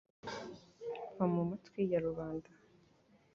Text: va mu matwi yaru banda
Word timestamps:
va 1.15 1.25
mu 1.33 1.41
matwi 1.49 1.81
yaru 1.91 2.11
banda 2.17 2.51